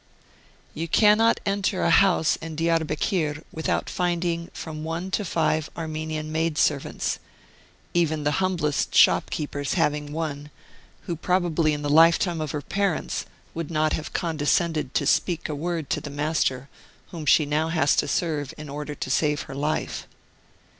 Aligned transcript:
You 0.73 0.87
cannot 0.87 1.39
enter 1.45 1.83
a 1.83 1.91
house 1.91 2.35
in 2.37 2.55
Diarbekir 2.55 3.43
without 3.51 3.87
finding 3.87 4.49
from 4.51 4.83
one 4.83 5.11
to 5.11 5.23
five 5.23 5.69
Armenian 5.77 6.31
maid 6.31 6.57
servants, 6.57 7.19
even 7.93 8.23
the 8.23 8.41
humblest 8.41 8.95
shopkeepers 8.95 9.75
having 9.75 10.11
one, 10.11 10.49
who 11.01 11.15
probably 11.15 11.71
in 11.71 11.83
the 11.83 11.87
life 11.91 12.17
time 12.17 12.41
of 12.41 12.49
her 12.49 12.63
parents 12.63 13.27
would 13.53 13.69
not 13.69 13.93
have 13.93 14.11
condescended 14.11 14.95
to 14.95 15.05
speak 15.05 15.47
a 15.47 15.53
word 15.53 15.87
to 15.91 16.01
the 16.01 16.09
master 16.09 16.67
whom 17.11 17.27
she 17.27 17.45
now 17.45 17.67
has 17.67 17.95
to 17.97 18.07
serve 18.07 18.55
in 18.57 18.69
order 18.69 18.95
to 18.95 19.09
save 19.11 19.41
her 19.41 19.53
life. 19.53 20.07